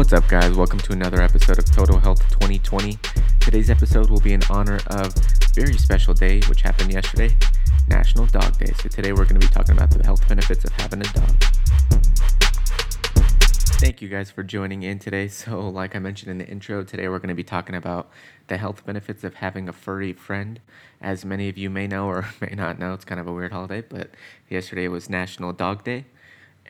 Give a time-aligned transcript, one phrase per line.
[0.00, 0.56] What's up, guys?
[0.56, 2.96] Welcome to another episode of Total Health 2020.
[3.38, 7.36] Today's episode will be in honor of a very special day, which happened yesterday
[7.86, 8.72] National Dog Day.
[8.80, 11.36] So, today we're going to be talking about the health benefits of having a dog.
[13.76, 15.28] Thank you guys for joining in today.
[15.28, 18.10] So, like I mentioned in the intro, today we're going to be talking about
[18.46, 20.60] the health benefits of having a furry friend.
[21.02, 23.52] As many of you may know or may not know, it's kind of a weird
[23.52, 24.12] holiday, but
[24.48, 26.06] yesterday was National Dog Day.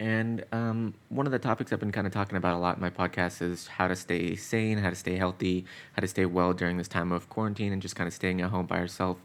[0.00, 2.80] And um, one of the topics I've been kind of talking about a lot in
[2.80, 6.54] my podcast is how to stay sane, how to stay healthy, how to stay well
[6.54, 9.18] during this time of quarantine and just kind of staying at home by yourself.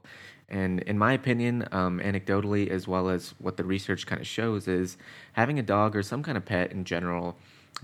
[0.50, 4.68] And in my opinion, um, anecdotally, as well as what the research kind of shows,
[4.68, 4.98] is
[5.34, 7.38] having a dog or some kind of pet in general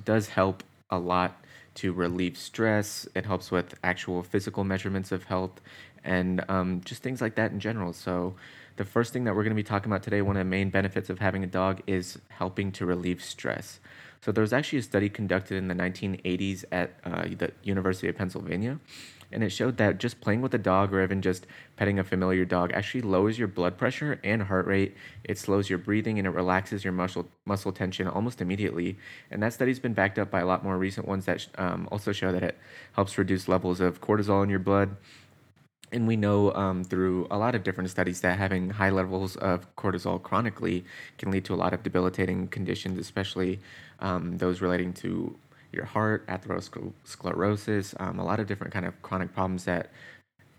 [0.04, 1.41] does help a lot
[1.76, 3.08] to relieve stress.
[3.16, 5.62] It helps with actual physical measurements of health
[6.04, 7.94] and um, just things like that in general.
[7.94, 8.36] So,
[8.78, 10.70] the first thing that we're going to be talking about today, one of the main
[10.70, 13.80] benefits of having a dog is helping to relieve stress.
[14.22, 18.16] So, there was actually a study conducted in the 1980s at uh, the University of
[18.16, 18.80] Pennsylvania,
[19.32, 22.46] and it showed that just playing with a dog or even just petting a familiar
[22.46, 24.96] dog actually lowers your blood pressure and heart rate.
[25.24, 28.98] It slows your breathing and it relaxes your muscle muscle tension almost immediately.
[29.30, 32.12] And that study's been backed up by a lot more recent ones that um, also
[32.12, 32.58] show that it
[32.94, 34.96] helps reduce levels of cortisol in your blood
[35.92, 39.74] and we know um, through a lot of different studies that having high levels of
[39.76, 40.86] cortisol chronically
[41.18, 43.60] can lead to a lot of debilitating conditions, especially
[44.00, 45.36] um, those relating to
[45.72, 49.92] your heart, atherosclerosis, um, a lot of different kind of chronic problems that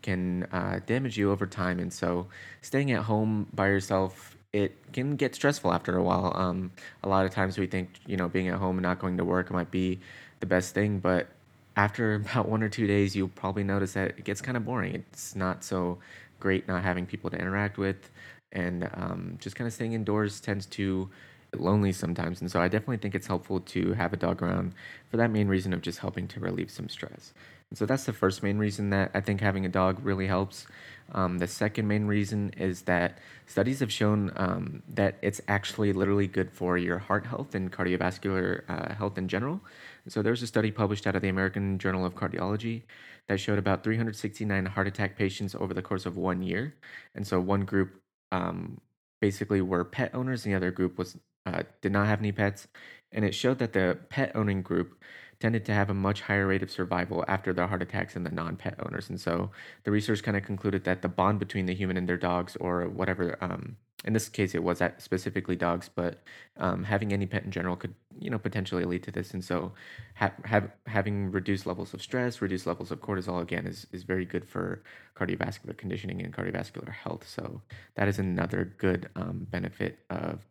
[0.02, 1.78] can uh, damage you over time.
[1.78, 2.26] And so,
[2.60, 6.32] staying at home by yourself, it can get stressful after a while.
[6.34, 9.16] Um, a lot of times we think, you know, being at home and not going
[9.16, 10.00] to work might be
[10.40, 11.28] the best thing, but
[11.76, 14.94] after about one or two days, you'll probably notice that it gets kind of boring.
[14.94, 15.98] It's not so
[16.40, 18.10] great not having people to interact with,
[18.50, 21.08] and um, just kind of staying indoors tends to
[21.56, 22.40] lonely sometimes.
[22.40, 24.74] And so I definitely think it's helpful to have a dog around
[25.10, 27.34] for that main reason of just helping to relieve some stress.
[27.70, 30.66] And so that's the first main reason that I think having a dog really helps.
[31.12, 36.26] Um, the second main reason is that studies have shown um, that it's actually literally
[36.26, 39.60] good for your heart health and cardiovascular uh, health in general.
[40.08, 42.82] So there was a study published out of the American Journal of Cardiology
[43.28, 46.74] that showed about 369 heart attack patients over the course of one year.
[47.14, 48.00] And so one group
[48.32, 48.80] um,
[49.20, 51.16] basically were pet owners, and the other group was
[51.46, 52.68] uh, did not have any pets.
[53.12, 55.02] And it showed that the pet owning group
[55.38, 58.30] tended to have a much higher rate of survival after the heart attacks than the
[58.30, 59.10] non-pet owners.
[59.10, 59.50] And so
[59.82, 62.88] the research kind of concluded that the bond between the human and their dogs, or
[62.88, 66.22] whatever, um, in this case it was specifically dogs, but
[66.58, 69.34] um, having any pet in general could, you know, potentially lead to this.
[69.34, 69.72] And so
[70.14, 74.24] ha- have, having reduced levels of stress, reduced levels of cortisol again is, is very
[74.24, 74.84] good for
[75.16, 77.28] cardiovascular conditioning and cardiovascular health.
[77.28, 77.60] So
[77.96, 80.46] that is another good um, benefit of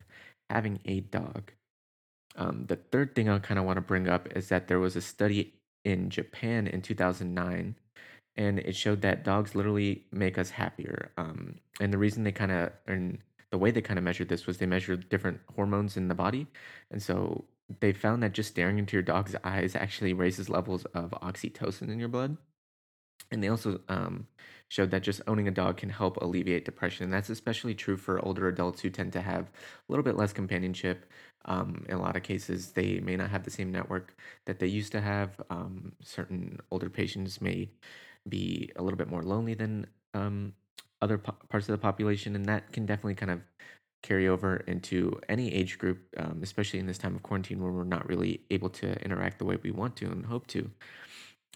[0.51, 1.51] having a dog.
[2.35, 4.95] Um, the third thing I kind of want to bring up is that there was
[4.95, 5.53] a study
[5.83, 7.75] in Japan in 2009,
[8.35, 11.11] and it showed that dogs literally make us happier.
[11.17, 13.19] Um, and the reason they kind of, and
[13.51, 16.47] the way they kind of measured this was they measured different hormones in the body.
[16.89, 17.45] And so
[17.79, 21.99] they found that just staring into your dog's eyes actually raises levels of oxytocin in
[21.99, 22.37] your blood.
[23.29, 24.27] And they also um,
[24.71, 27.03] showed that just owning a dog can help alleviate depression.
[27.03, 30.31] And that's especially true for older adults who tend to have a little bit less
[30.31, 31.11] companionship.
[31.43, 34.15] Um, in a lot of cases, they may not have the same network
[34.45, 35.41] that they used to have.
[35.49, 37.69] Um, certain older patients may
[38.29, 40.53] be a little bit more lonely than um,
[41.01, 43.41] other po- parts of the population, and that can definitely kind of
[44.03, 47.83] carry over into any age group, um, especially in this time of quarantine where we're
[47.83, 50.71] not really able to interact the way we want to and hope to.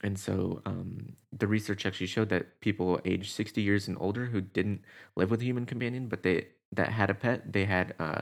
[0.03, 4.41] And so um, the research actually showed that people aged 60 years and older who
[4.41, 4.81] didn't
[5.16, 8.22] live with a human companion, but they that had a pet, they had uh,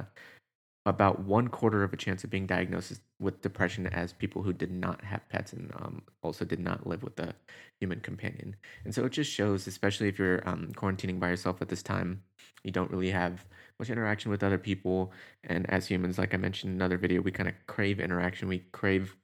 [0.86, 4.70] about one quarter of a chance of being diagnosed with depression as people who did
[4.70, 7.34] not have pets and um, also did not live with a
[7.80, 8.56] human companion.
[8.84, 12.22] And so it just shows, especially if you're um, quarantining by yourself at this time,
[12.64, 13.46] you don't really have
[13.80, 15.14] much interaction with other people.
[15.46, 18.50] And as humans, like I mentioned in another video, we kind of crave interaction.
[18.50, 19.16] We crave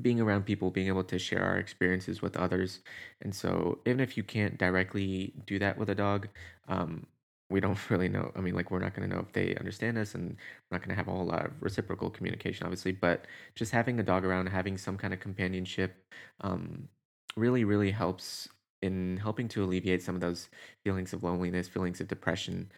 [0.00, 2.80] being around people, being able to share our experiences with others.
[3.20, 6.28] And so, even if you can't directly do that with a dog,
[6.68, 7.06] um,
[7.50, 8.32] we don't really know.
[8.34, 10.80] I mean, like, we're not going to know if they understand us, and we're not
[10.80, 12.92] going to have a whole lot of reciprocal communication, obviously.
[12.92, 15.94] But just having a dog around, having some kind of companionship,
[16.40, 16.88] um,
[17.36, 18.48] really, really helps
[18.80, 20.48] in helping to alleviate some of those
[20.84, 22.70] feelings of loneliness, feelings of depression,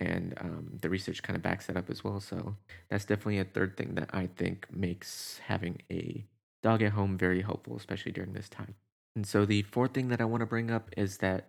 [0.00, 2.18] and um, the research kind of backs that up as well.
[2.20, 2.56] So
[2.88, 6.24] that's definitely a third thing that I think makes having a
[6.62, 8.74] dog at home very helpful, especially during this time.
[9.16, 11.48] And so the fourth thing that I want to bring up is that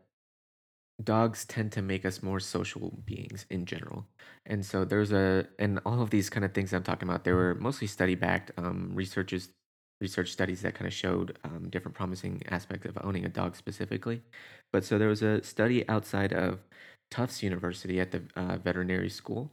[1.03, 4.05] dogs tend to make us more social beings in general.
[4.45, 7.31] And so there's a, and all of these kind of things I'm talking about, they
[7.31, 8.51] were mostly study backed.
[8.57, 9.49] Um, researchers
[10.01, 14.21] research studies that kind of showed um, different promising aspects of owning a dog specifically.
[14.73, 16.59] But so there was a study outside of
[17.11, 19.51] Tufts University at the uh, veterinary school,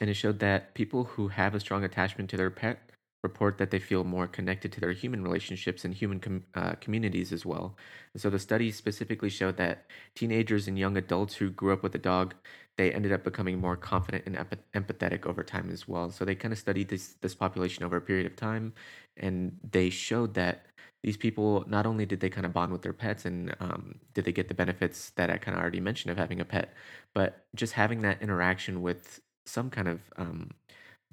[0.00, 2.90] and it showed that people who have a strong attachment to their pet
[3.24, 7.32] report that they feel more connected to their human relationships and human com- uh, communities
[7.32, 7.76] as well.
[8.12, 11.94] And so the study specifically showed that teenagers and young adults who grew up with
[11.96, 12.34] a dog,
[12.76, 16.10] they ended up becoming more confident and empath- empathetic over time as well.
[16.10, 18.74] So they kind of studied this this population over a period of time,
[19.16, 20.66] and they showed that
[21.02, 23.82] these people not only did they kind of bond with their pets and um,
[24.14, 26.72] did they get the benefits that I kind of already mentioned of having a pet,
[27.12, 30.50] but just having that interaction with some kind of um,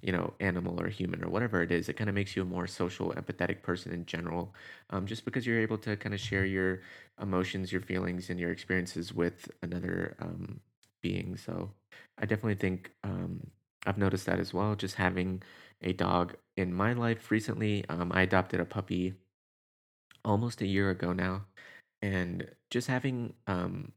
[0.02, 2.46] you know, animal or human or whatever it is, it kind of makes you a
[2.46, 4.54] more social, empathetic person in general.
[4.90, 6.82] Um, just because you're able to kind of share your
[7.22, 10.60] emotions, your feelings, and your experiences with another um,
[11.02, 11.38] being.
[11.38, 11.72] So
[12.18, 13.48] I definitely think um,
[13.86, 14.76] I've noticed that as well.
[14.76, 15.44] Just having
[15.82, 19.16] a dog in my life recently, um, I adopted a puppy
[20.24, 21.46] almost a year ago now,
[22.02, 23.92] and just having um,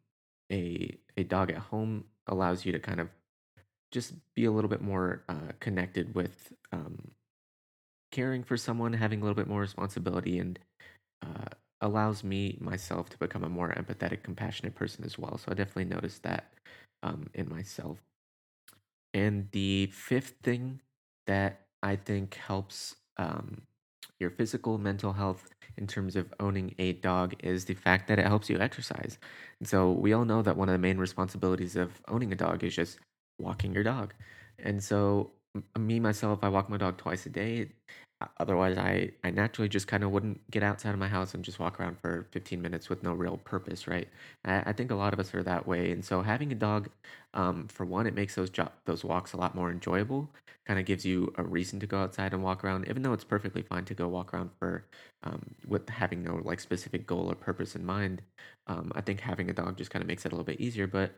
[0.50, 3.08] a a dog at home allows you to kind of
[3.94, 7.12] just be a little bit more uh, connected with um,
[8.10, 10.58] caring for someone, having a little bit more responsibility, and
[11.22, 11.46] uh,
[11.80, 15.38] allows me myself to become a more empathetic, compassionate person as well.
[15.38, 16.52] So I definitely noticed that
[17.02, 17.98] um, in myself.
[19.14, 20.80] And the fifth thing
[21.26, 23.62] that I think helps um,
[24.18, 28.26] your physical, mental health in terms of owning a dog is the fact that it
[28.26, 29.18] helps you exercise.
[29.60, 32.64] And so we all know that one of the main responsibilities of owning a dog
[32.64, 32.98] is just
[33.38, 34.14] walking your dog.
[34.58, 35.32] And so
[35.78, 37.70] me myself, I walk my dog twice a day.
[38.38, 41.58] Otherwise, I, I naturally just kind of wouldn't get outside of my house and just
[41.58, 44.08] walk around for 15 minutes with no real purpose, right?
[44.44, 45.90] I, I think a lot of us are that way.
[45.92, 46.88] And so having a dog,
[47.34, 50.30] um, for one, it makes those jo- those walks a lot more enjoyable.
[50.66, 53.24] Kind of gives you a reason to go outside and walk around, even though it's
[53.24, 54.86] perfectly fine to go walk around for
[55.24, 58.22] um, with having no like specific goal or purpose in mind.
[58.68, 60.86] Um, I think having a dog just kind of makes it a little bit easier,
[60.86, 61.12] but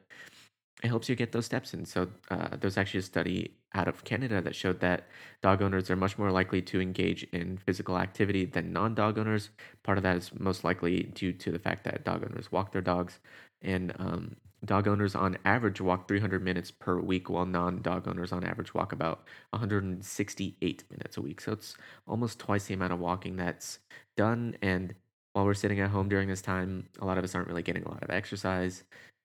[0.83, 1.85] it helps you get those steps in.
[1.87, 5.07] So, uh, there's actually a study out of Canada that showed that
[5.43, 9.51] dog owners are much more likely to engage in physical activity than non dog owners.
[9.83, 12.83] Part of that is most likely due to the fact that dog owners walk their
[12.83, 13.21] dogs,
[13.63, 14.37] and um,
[14.67, 18.75] dog owners on average walk 300 minutes per week, while non dog owners on average
[18.75, 21.41] walk about 168 minutes a week.
[21.41, 21.75] So, it's
[22.07, 23.79] almost twice the amount of walking that's
[24.17, 24.57] done.
[24.61, 24.95] And
[25.33, 27.85] while we're sitting at home during this time, a lot of us aren't really getting
[27.85, 28.85] a lot of exercise.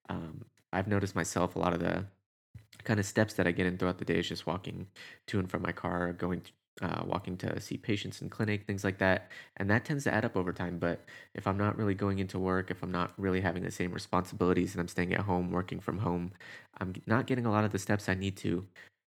[0.09, 2.05] Um, I've noticed myself a lot of the
[2.83, 4.87] kind of steps that I get in throughout the day is just walking
[5.27, 6.51] to and from my car, going to,
[6.81, 9.29] uh, walking to see patients in clinic, things like that.
[9.57, 10.79] And that tends to add up over time.
[10.79, 13.91] But if I'm not really going into work, if I'm not really having the same
[13.91, 16.31] responsibilities and I'm staying at home, working from home,
[16.79, 18.65] I'm not getting a lot of the steps I need to.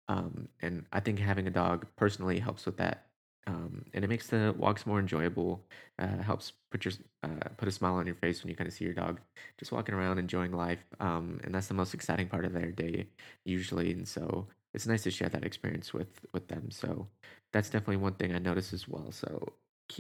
[0.08, 3.11] Um, and I think having a dog personally helps with that.
[3.48, 5.64] Um, and it makes the walks more enjoyable.
[5.98, 6.94] Uh, helps put your
[7.24, 9.20] uh, put a smile on your face when you kind of see your dog
[9.58, 10.84] just walking around enjoying life.
[11.00, 13.08] Um, and that's the most exciting part of their day
[13.46, 13.92] usually.
[13.92, 16.70] And so it's nice to share that experience with with them.
[16.72, 17.08] So
[17.52, 19.12] that's definitely one thing I notice as well.
[19.12, 19.54] So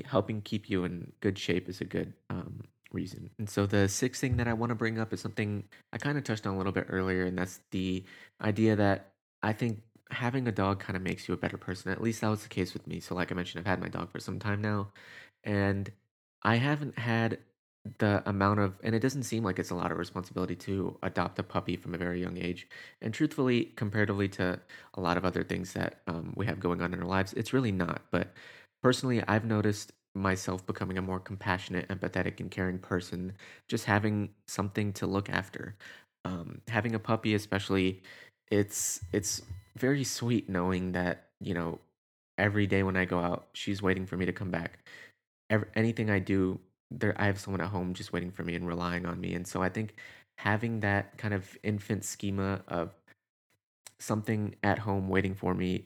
[0.05, 3.29] helping keep you in good shape is a good um, reason.
[3.39, 6.17] And so the sixth thing that I want to bring up is something I kind
[6.17, 8.03] of touched on a little bit earlier, and that's the
[8.41, 9.11] idea that
[9.43, 11.91] I think having a dog kind of makes you a better person.
[11.91, 12.99] At least that was the case with me.
[12.99, 14.89] So, like I mentioned, I've had my dog for some time now,
[15.43, 15.91] and
[16.43, 17.39] I haven't had
[17.97, 21.39] the amount of, and it doesn't seem like it's a lot of responsibility to adopt
[21.39, 22.67] a puppy from a very young age.
[23.01, 24.59] And truthfully, comparatively to
[24.93, 27.53] a lot of other things that um, we have going on in our lives, it's
[27.53, 28.01] really not.
[28.11, 28.33] But
[28.83, 33.33] personally, I've noticed myself becoming a more compassionate, empathetic, and caring person,
[33.67, 35.75] just having something to look after.
[36.23, 38.03] Um, having a puppy, especially,
[38.51, 39.41] it's it's
[39.77, 41.79] very sweet knowing that you know
[42.37, 44.79] every day when I go out, she's waiting for me to come back.
[45.49, 48.67] Ever, anything I do, there I have someone at home just waiting for me and
[48.67, 49.33] relying on me.
[49.35, 49.95] And so I think
[50.37, 52.93] having that kind of infant schema of
[53.99, 55.85] something at home waiting for me,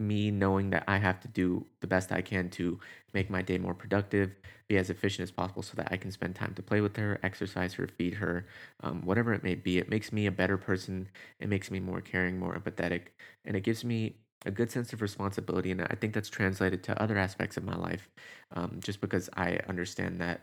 [0.00, 2.80] me knowing that I have to do the best I can to
[3.12, 4.32] make my day more productive,
[4.68, 7.20] be as efficient as possible so that I can spend time to play with her,
[7.22, 8.46] exercise her, feed her,
[8.82, 9.78] um, whatever it may be.
[9.78, 11.08] It makes me a better person.
[11.38, 13.08] It makes me more caring, more empathetic,
[13.44, 15.70] and it gives me a good sense of responsibility.
[15.70, 18.10] And I think that's translated to other aspects of my life
[18.52, 20.42] um, just because I understand that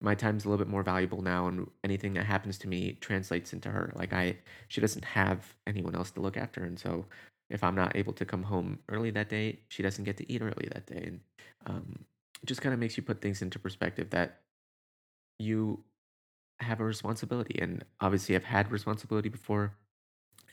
[0.00, 3.52] my time's a little bit more valuable now and anything that happens to me translates
[3.52, 4.36] into her like i
[4.68, 7.04] she doesn't have anyone else to look after and so
[7.50, 10.42] if i'm not able to come home early that day she doesn't get to eat
[10.42, 11.20] early that day and
[11.66, 12.04] um,
[12.42, 14.40] it just kind of makes you put things into perspective that
[15.38, 15.82] you
[16.60, 19.72] have a responsibility and obviously i've had responsibility before.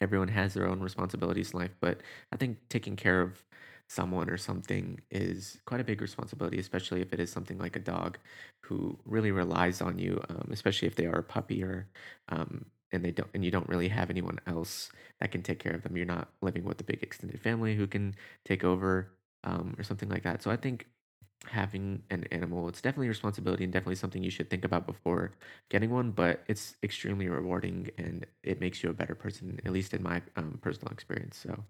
[0.01, 2.01] Everyone has their own responsibilities in life but
[2.33, 3.43] i think taking care of
[3.87, 7.79] someone or something is quite a big responsibility, especially if it is something like a
[7.79, 8.17] dog
[8.61, 11.87] who really relies on you, um, especially if they are a puppy or
[12.29, 14.89] um, and they don't and you don't really have anyone else
[15.19, 15.97] that can take care of them.
[15.97, 19.11] You're not living with a big extended family who can take over
[19.43, 20.43] um, or something like that.
[20.43, 20.87] So I think
[21.47, 25.31] having an animal it's definitely a responsibility and definitely something you should think about before
[25.69, 29.93] getting one but it's extremely rewarding and it makes you a better person at least
[29.93, 31.63] in my um, personal experience so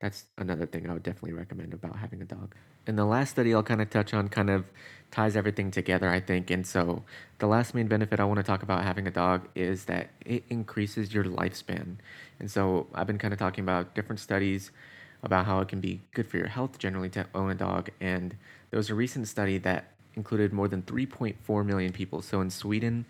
[0.00, 2.54] that's another thing i would definitely recommend about having a dog
[2.86, 4.64] and the last study i'll kind of touch on kind of
[5.10, 7.02] ties everything together i think and so
[7.38, 10.44] the last main benefit i want to talk about having a dog is that it
[10.50, 11.96] increases your lifespan
[12.40, 14.70] and so i've been kind of talking about different studies
[15.24, 17.90] about how it can be good for your health generally to own a dog.
[18.00, 18.36] And
[18.70, 22.22] there was a recent study that included more than 3.4 million people.
[22.22, 23.06] So in Sweden,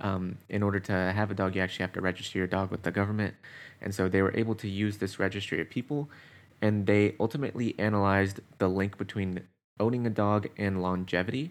[0.00, 2.82] um, in order to have a dog, you actually have to register your dog with
[2.82, 3.34] the government.
[3.80, 6.08] And so they were able to use this registry of people,
[6.62, 9.42] and they ultimately analyzed the link between
[9.78, 11.50] owning a dog and longevity.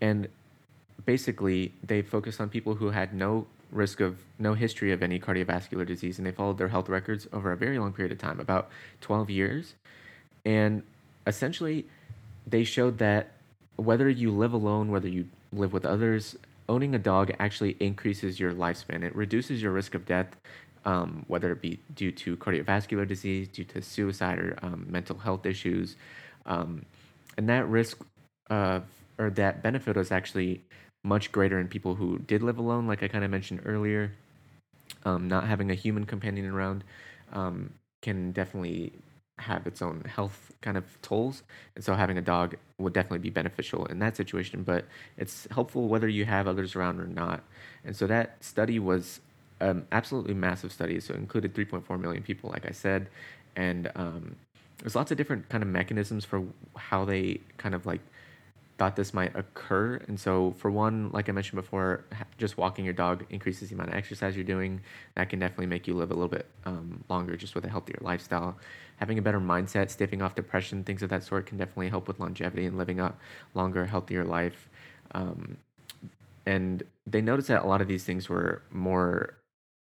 [0.00, 0.28] And
[1.04, 5.86] basically, they focused on people who had no risk of no history of any cardiovascular
[5.86, 8.70] disease, and they followed their health records over a very long period of time, about
[9.00, 9.74] 12 years.
[10.44, 10.82] And
[11.26, 11.86] essentially,
[12.46, 13.32] they showed that
[13.76, 16.36] whether you live alone, whether you live with others,
[16.68, 19.02] owning a dog actually increases your lifespan.
[19.02, 20.36] It reduces your risk of death,
[20.84, 25.46] um, whether it be due to cardiovascular disease, due to suicide, or um, mental health
[25.46, 25.96] issues.
[26.46, 26.84] Um,
[27.36, 27.98] and that risk
[28.50, 28.84] of,
[29.18, 30.62] or that benefit was actually
[31.02, 34.12] much greater in people who did live alone, like I kind of mentioned earlier.
[35.04, 36.82] Um, not having a human companion around
[37.32, 38.92] um, can definitely
[39.38, 41.42] have its own health kind of tolls.
[41.74, 44.84] And so having a dog would definitely be beneficial in that situation, but
[45.16, 47.42] it's helpful whether you have others around or not.
[47.84, 49.20] And so that study was
[49.60, 51.00] um, absolutely massive study.
[51.00, 53.08] So it included 3.4 million people, like I said.
[53.56, 54.36] And um,
[54.78, 56.44] there's lots of different kind of mechanisms for
[56.76, 58.00] how they kind of like
[58.76, 60.00] thought this might occur.
[60.08, 62.04] And so, for one, like I mentioned before,
[62.38, 64.80] just walking your dog increases the amount of exercise you're doing.
[65.14, 67.98] That can definitely make you live a little bit um, longer just with a healthier
[68.00, 68.56] lifestyle.
[68.96, 72.18] Having a better mindset, staving off depression, things of that sort can definitely help with
[72.18, 73.14] longevity and living a
[73.54, 74.68] longer, healthier life.
[75.12, 75.56] Um,
[76.46, 79.34] and they noticed that a lot of these things were more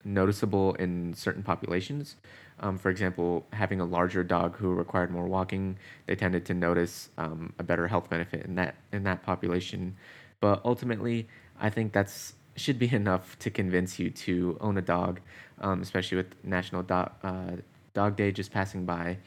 [0.05, 2.17] noticeable in certain populations.
[2.61, 7.11] Um, for example, having a larger dog who required more walking, they tended to notice
[7.19, 9.97] um, a better health benefit in that in that population.
[10.41, 11.29] But ultimately,
[11.61, 15.21] I think that's should be enough to convince you to own a dog,
[15.61, 17.57] um, especially with National Dog uh,
[17.95, 19.19] Dog Day just passing by.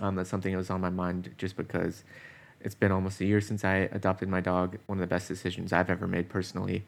[0.00, 2.04] Um, that's something that was on my mind just because
[2.60, 4.78] it's been almost a year since I adopted my dog.
[4.86, 6.84] One of the best decisions I've ever made personally,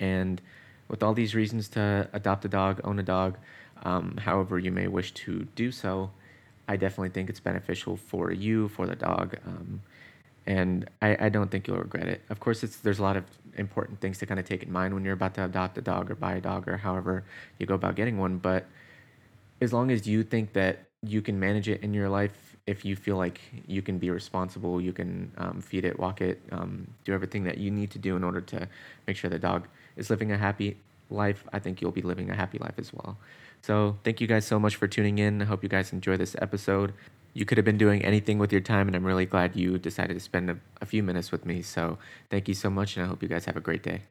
[0.00, 0.40] and
[0.88, 3.36] with all these reasons to adopt a dog, own a dog,
[3.84, 6.10] um, however you may wish to do so,
[6.68, 9.82] I definitely think it's beneficial for you, for the dog, um,
[10.46, 12.22] and I, I don't think you'll regret it.
[12.30, 13.24] Of course, it's there's a lot of
[13.56, 16.10] important things to kind of take in mind when you're about to adopt a dog
[16.10, 17.24] or buy a dog or however
[17.58, 18.38] you go about getting one.
[18.38, 18.66] But
[19.60, 22.96] as long as you think that you can manage it in your life, if you
[22.96, 27.12] feel like you can be responsible, you can um, feed it, walk it, um, do
[27.12, 28.68] everything that you need to do in order to
[29.06, 30.76] make sure the dog is living a happy
[31.10, 33.16] life, I think you'll be living a happy life as well.
[33.62, 35.42] So, thank you guys so much for tuning in.
[35.42, 36.92] I hope you guys enjoy this episode.
[37.34, 40.14] You could have been doing anything with your time, and I'm really glad you decided
[40.14, 41.62] to spend a, a few minutes with me.
[41.62, 41.98] So,
[42.30, 44.02] thank you so much, and I hope you guys have a great day.